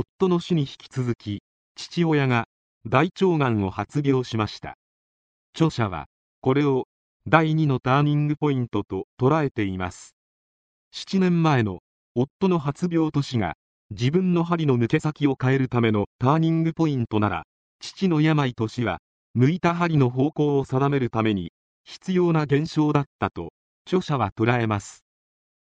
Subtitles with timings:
[0.00, 1.42] 夫の死に引き続き、
[1.74, 2.46] 父親が
[2.86, 4.76] 大腸がんを発病しました。
[5.56, 6.06] 著者は、
[6.40, 6.86] これを
[7.26, 10.14] 第2のターニングポイントと捉えています。
[10.94, 11.80] 7年前の
[12.14, 13.54] 夫の発病と死が
[13.90, 17.42] 自分の針の抜け先を変えるためのターニングポイントなら、
[17.80, 19.00] 父の病と死は
[19.34, 21.50] 向いた針の方向を定めるために
[21.82, 23.52] 必要な現象だったと
[23.84, 25.02] 著者は捉えます。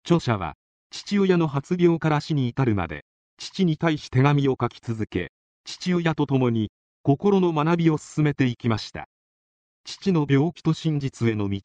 [0.06, 0.54] 著者は
[0.92, 3.04] 父親の発病から死に至るまで
[3.44, 5.32] 父に対し手紙を書き続け
[5.66, 6.70] 父親と共に
[7.02, 9.08] 心の学びを進めていきました。
[9.84, 11.60] 父の病気と真実への道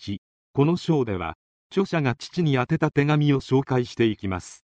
[0.55, 1.35] この章では
[1.71, 4.65] 著者が父に宛てた手紙を紹介していきます。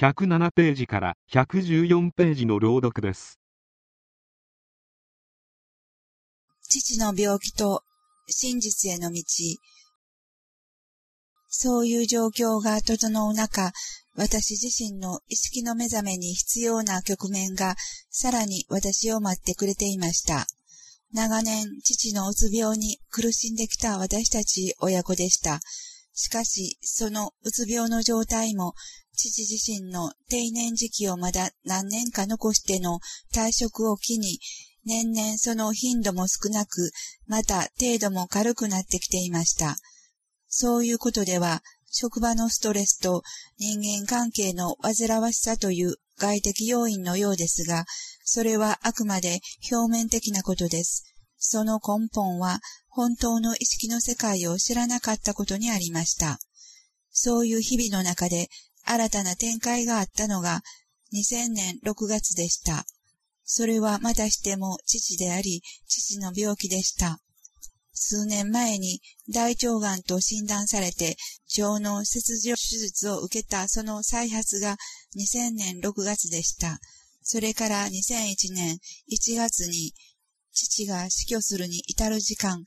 [0.00, 3.38] 107ページから114ページの朗読です。
[6.62, 7.82] 父の病気と
[8.26, 9.22] 真実への道
[11.54, 13.72] そういう状況が整う中、
[14.14, 17.76] 私自身の意識の目覚めに必要な局面が
[18.10, 20.46] さらに私を待ってくれていました。
[21.12, 25.60] 長年、父のうつ病に苦しんできた私たち親子でした。
[26.14, 28.72] しかし、そのうつ病の状態も、
[29.14, 33.00] 父自身の定年時期をまだ何年か残しての
[33.34, 34.38] 退職を機に、
[34.86, 36.92] 年々その頻度も少なく、
[37.26, 39.76] また程度も軽くなってきていました。
[40.54, 43.22] そういうことでは、職場のストレスと
[43.58, 47.86] 人間関係の煩わしさという外的要因のようですが、
[48.22, 49.40] それはあくまで
[49.72, 51.04] 表面的なことです。
[51.38, 56.38] その根本は本当の意識の世界を知らなかったことにありました。
[57.10, 58.48] そういう日々の中で
[58.84, 60.60] 新たな展開があったのが
[61.14, 62.84] 2000年6月でした。
[63.42, 67.20] それはまたしても父であり、父の病気でした。
[68.02, 69.00] 数年前に
[69.32, 71.16] 大腸がんと診断されて
[71.58, 74.76] 腸の切除手術を受けたその再発が
[75.16, 76.78] 2000年6月でした。
[77.22, 78.78] それから2001年
[79.10, 79.94] 1月に
[80.52, 82.64] 父が死去するに至る時間、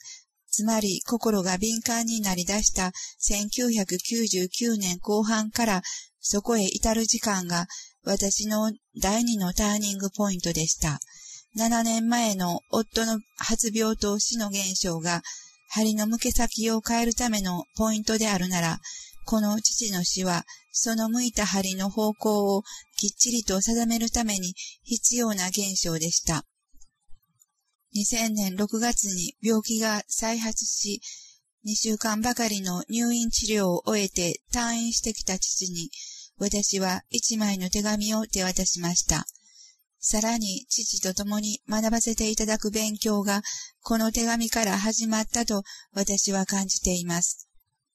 [0.49, 5.81] つまり心が敏感になり出した1999年後半から
[6.21, 7.67] そこへ至る時間が
[8.03, 10.99] 私の第二のターニングポイントでした。
[11.57, 15.21] 7年前の夫の発病と死の現象が
[15.69, 18.79] 針の向け先を変えるためのポイントであるなら、
[19.25, 22.63] この父の死は、その向いた針の方向を
[22.97, 26.45] きっちりと定めるために必要な現象でした。
[27.95, 31.01] 2000年6月に病気が再発し、
[31.65, 35.89] 2週間ばかりの入院治療を終えて退院してきた父に、
[36.37, 39.25] 私は一枚の手紙を手渡しました。
[40.07, 43.41] さらに父と共に学ばせていただく勉強が
[43.81, 45.63] この手紙から始まったと
[45.95, 47.49] 私は感じています。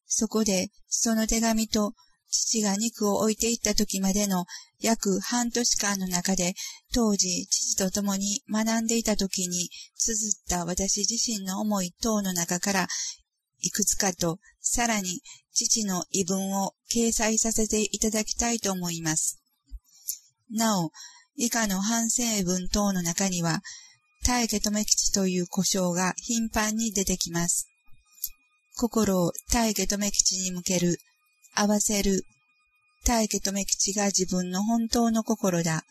[0.06, 1.93] そこでその手紙と
[2.28, 4.47] 父が肉を置いていった時までの
[4.81, 6.54] 約半年間の中で
[6.93, 12.88] 当時父と共に学んでいた時に綴った私自身の思い等の中から
[13.60, 15.21] いくつかとさらに
[15.53, 19.41] 父の異文を掲載させていただきたいと思います。
[20.50, 20.91] なお、
[21.42, 23.62] 以下の反省文等の中には、
[24.26, 27.66] 大家留吉という故障が頻繁に出てきます。
[28.76, 30.98] 心を大家留吉に向ける、
[31.54, 32.26] 合わせる、
[33.06, 35.86] 大家留吉が自分の本当の心だ。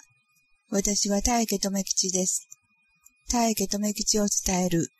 [0.69, 2.47] 私は大家留吉です。
[3.31, 4.91] 大家留吉を伝える、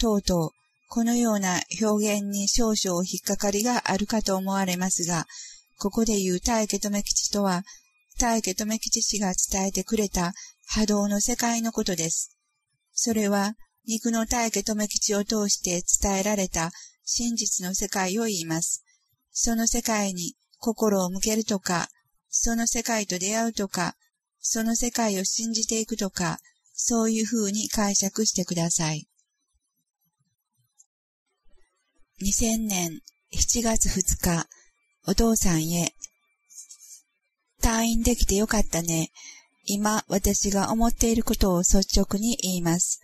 [0.00, 0.50] とうとう、
[0.88, 5.26] このような表現に少々引っかかりがあるかと思われますが、
[5.76, 7.62] ここで言う大家留吉とは、
[8.18, 10.32] 大家留吉氏が伝えてくれた
[10.66, 12.36] 波動の世界のことです。
[12.92, 13.54] それは、
[13.86, 16.72] 肉の大家留吉を通して伝えられた
[17.04, 18.84] 真実の世界を言います。
[19.30, 21.88] その世界に心を向けるとか、
[22.28, 23.96] その世界と出会うとか、
[24.40, 26.40] その世界を信じていくとか、
[26.74, 29.08] そういう風に解釈してください。
[32.20, 33.00] 2000年
[33.32, 34.48] 7月2日、
[35.06, 35.94] お父さんへ
[37.68, 39.10] 退院できてよかったね。
[39.66, 43.02] 今、私が思っていることを率直に言います。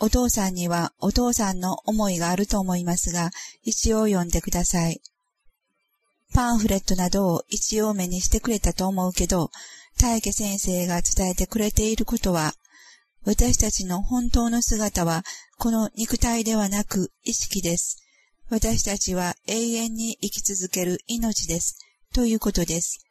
[0.00, 3.30] お父さんにはお父さんの思いがあると思いますが、
[3.62, 5.02] 一応読んでください。
[6.32, 9.50] パンフレットなどを一応目にしてくれたと思うけど、
[10.00, 12.54] 大家先生が伝えてくれていることは、
[13.26, 15.24] 私たちの本当の姿は、
[15.58, 17.98] この肉体ではなく意識です。
[18.48, 21.76] 私たちは永遠に生き続ける命です。
[22.14, 23.03] ということです。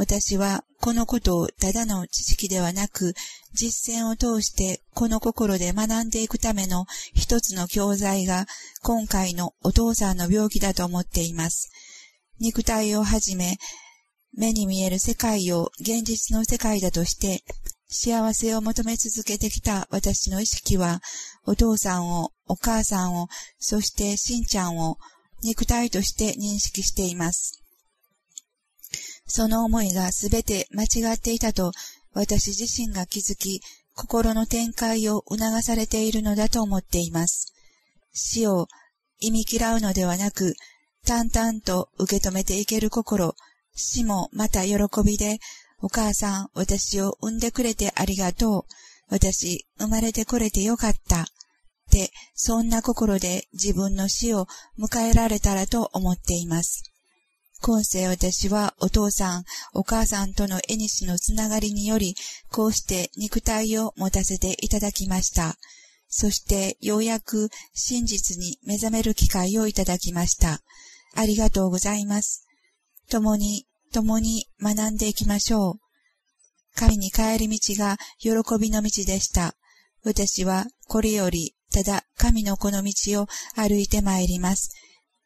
[0.00, 3.12] 私はこのことをただの知識ではなく、
[3.52, 8.46] 実践を通してこの心で学んでいくための一つの教材が
[8.82, 11.68] 今回のお父さんの病気だと思っています。
[12.38, 13.58] 肉体をはじめ、
[14.32, 17.44] 目に見える世界を現実の世界だとして、
[17.90, 21.02] 幸せを求め続けてきた私の意識は、
[21.44, 24.96] お父さんを、お母さんを、そしてしんちゃんを
[25.42, 27.59] 肉体として認識しています。
[29.30, 31.72] その思いがすべて間違っていたと
[32.12, 33.62] 私自身が気づき、
[33.94, 37.52] 心の展開を促されているのだと思っています。
[38.12, 38.66] 死を
[39.20, 40.54] 意味嫌うのではなく、
[41.06, 43.34] 淡々と受け止めていける心、
[43.74, 45.38] 死もまた喜びで、
[45.82, 48.74] お母さん、私を産んでくれてありがとう。
[49.08, 51.22] 私、生まれてこれてよかった。
[51.22, 51.26] っ
[51.90, 54.46] て、そんな心で自分の死を
[54.78, 56.89] 迎えられたらと思っています。
[57.62, 62.16] 今世私はお父さん、お母さんとの縁しのつながりにより、
[62.50, 65.56] こうして肉体を持たせていただきました。
[66.08, 70.60] そしてようやく真実に目覚める機会をいただきました。
[71.14, 72.46] ありがとうございます。
[73.10, 75.80] 共に、共に学んでいきましょう。
[76.74, 79.54] 神に帰り道が喜びの道でした。
[80.02, 84.74] 私はこれよりただ神のこの道を歩いて参ります。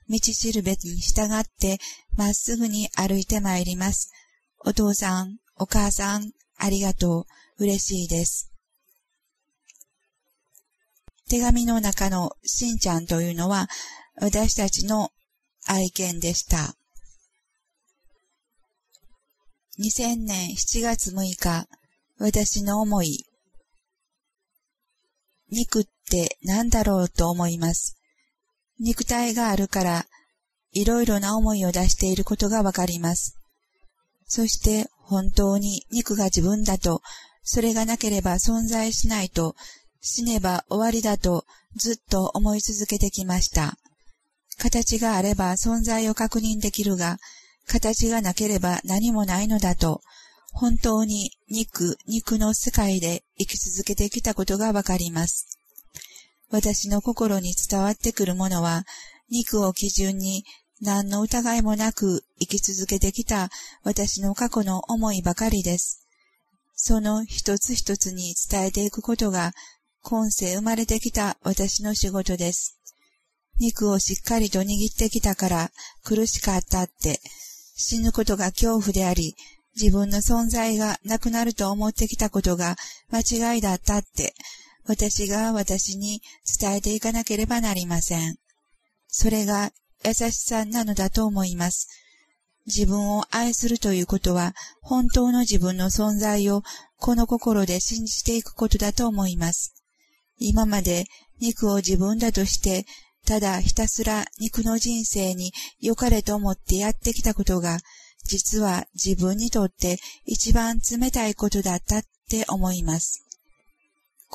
[0.08, 1.78] 道しるべに従って
[2.16, 4.10] まっすぐに歩いて参ります。
[4.58, 7.26] お父さん、お母さん、ありがとう。
[7.58, 8.50] 嬉しいです。
[11.28, 13.68] 手紙の中のしんちゃんというのは
[14.16, 15.10] 私たちの
[15.66, 16.74] 愛犬でした。
[19.78, 21.66] 2000年7月6日、
[22.18, 23.24] 私の思い。
[25.50, 27.96] 肉って何だろうと思います。
[28.80, 30.06] 肉体があるから、
[30.72, 33.38] いろいろな思いを出していることがわかります。
[34.26, 37.02] そして本当に肉が自分だと、
[37.42, 39.54] それがなければ存在しないと、
[40.00, 41.44] 死ねば終わりだと
[41.76, 43.78] ずっと思い続けてきました。
[44.58, 47.18] 形があれば存在を確認できるが、
[47.66, 50.02] 形がなければ何もないのだと、
[50.52, 55.53] 本当に肉、肉の世界で生き続けてきたことがわかります。
[56.50, 58.84] 私の心に伝わってくるものは、
[59.30, 60.44] 肉を基準に
[60.80, 63.48] 何の疑いもなく生き続けてきた
[63.82, 66.06] 私の過去の思いばかりです。
[66.74, 69.52] その一つ一つに伝えていくことが、
[70.02, 72.78] 今世生まれてきた私の仕事です。
[73.58, 75.70] 肉をしっかりと握ってきたから
[76.02, 77.20] 苦しかったって、
[77.76, 79.34] 死ぬことが恐怖であり、
[79.80, 82.76] 自分の存在がなくなると思ってきたことが
[83.10, 84.34] 間違いだったって、
[84.86, 86.20] 私が私に
[86.60, 88.36] 伝えていかなければなりません。
[89.08, 89.72] それが
[90.04, 91.88] 優しさなのだと思います。
[92.66, 96.62] 自分を愛するということは、本当の自分の存在を
[96.96, 99.74] この心で信じていくことだと思います。
[100.38, 101.06] 今まで
[101.40, 102.86] 肉を自分だとして
[103.26, 107.78] ただひたすら肉の人生に良かれと思ってやってきたことが、
[108.24, 113.23] 実は自分にとって一番冷たいことだったって思います。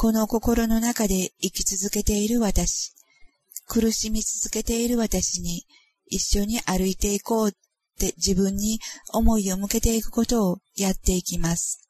[0.01, 2.93] この心の中で生き続けている私、
[3.67, 5.65] 苦しみ続けている私に
[6.05, 7.51] 一緒に歩いていこうっ
[7.99, 8.79] て自分に
[9.11, 11.89] 思いを向けていくことをやっていきます。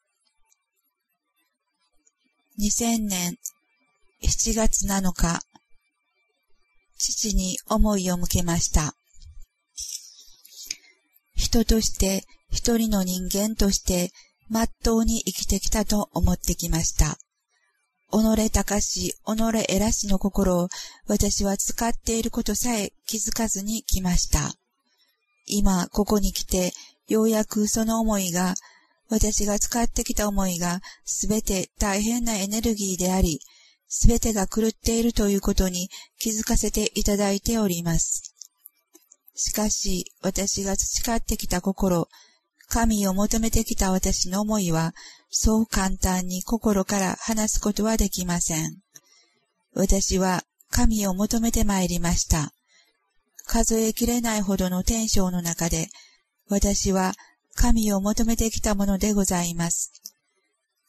[2.58, 3.38] 2000年
[4.24, 5.40] 7月7日
[6.98, 8.96] 父に思いを向けました。
[11.36, 14.10] 人として、一人の人間として、
[14.48, 17.20] まっとうに生きてきたと思ってきました。
[18.12, 20.68] 己高し、己偉しの心を
[21.06, 24.52] 私は使っていることさえ気づかずに来ました。
[25.46, 26.72] 今、ここに来て、
[27.08, 28.54] ようやくその思いが、
[29.08, 33.40] 私が使ってきた思いが、すべて大変なエネルギーであり、
[33.88, 35.88] すべてが狂っているということに
[36.18, 38.34] 気づかせていただいております。
[39.34, 42.08] しかし、私が培ってきた心、
[42.68, 44.94] 神を求めてきた私の思いは、
[45.30, 48.78] そう簡単に心から離すことはできません。
[49.74, 52.52] 私は神を求めて参りました。
[53.46, 55.88] 数えきれないほどの天章の中で、
[56.48, 57.14] 私は
[57.54, 59.92] 神を求めてきたものでございます。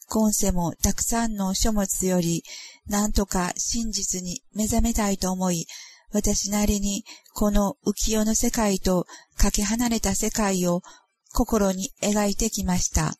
[0.08, 2.42] 今世もたくさんの書物より、
[2.86, 5.66] なんとか真実に目覚めたいと思い、
[6.12, 9.06] 私なりにこの浮世の世界と
[9.36, 10.82] かけ離れた世界を
[11.32, 13.14] 心に描いてきました。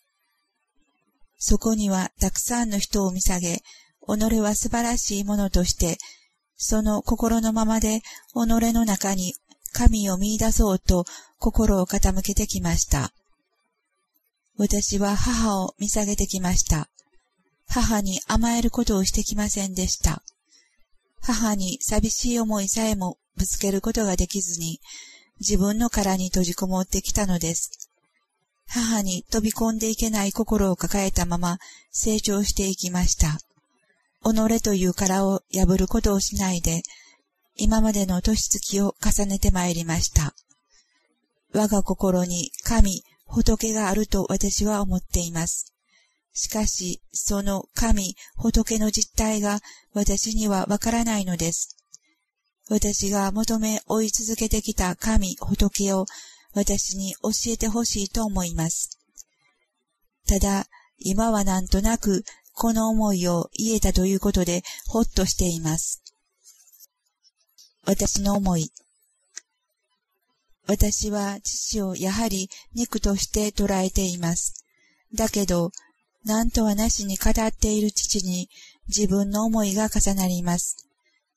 [1.44, 3.64] そこにはたくさんの人を見下げ、
[4.06, 5.98] 己は素晴らしいものとして、
[6.56, 8.00] その心のままで
[8.32, 8.36] 己
[8.72, 9.34] の中に
[9.72, 11.04] 神を見出そうと
[11.38, 13.12] 心を傾けてきました。
[14.56, 16.88] 私は母を見下げてきました。
[17.66, 20.22] 母に甘えることをしてきませんでした。
[21.20, 24.78] 母に寂しい思いさえもぶつけることができずに、
[25.40, 27.91] 自分の殻に閉じこもってきたのです。
[28.74, 31.58] 母に飛び込んでいけない心を抱えたまま
[31.90, 33.38] 成長していきました。
[34.24, 36.82] 己という殻を破ることをしないで、
[37.56, 40.34] 今までの年月を重ねてまいりました。
[41.52, 45.74] 我が心に神、仏があると私は思っています。
[46.32, 49.60] しかし、その神、仏の実態が
[49.92, 51.76] 私にはわからないのです。
[52.70, 56.06] 私が求め追い続けてきた神、仏を
[56.54, 58.98] 私に教えてほしいと思います。
[60.26, 60.66] ただ、
[60.98, 66.02] 今はなんとなくこの思いを言えたということでほっとしています。
[67.84, 68.70] 私の思い。
[70.66, 74.64] 私は父をやはり肉として捉えています。
[75.14, 75.72] だけど、
[76.24, 78.48] 何とはなしに語っている父に
[78.86, 80.76] 自分の思いが重なります。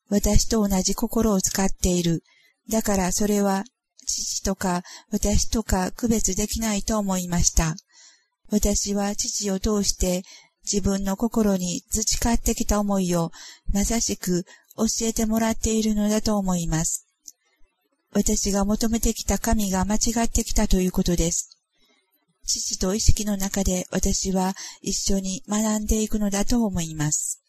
[0.09, 2.23] 私と同じ心を使っている。
[2.69, 3.63] だからそれは
[4.05, 7.75] 父とか私とか区別できないと思いました。
[8.49, 10.23] 私は父を通して
[10.63, 13.31] 自分の心に培ってきた思いを
[13.73, 14.45] まさしく
[14.77, 17.05] 教えてもらっているのだと思います。
[18.11, 21.57] 私が求めてきた神が間違ってきたということです。
[22.45, 27.44] 父と意識の中で私は一緒に学んでいくのだと思います。